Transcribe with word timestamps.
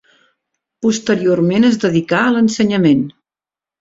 Posteriorment 0.85 1.69
es 1.69 1.77
dedicà 1.83 2.23
a 2.23 2.33
l'ensenyament. 2.37 3.05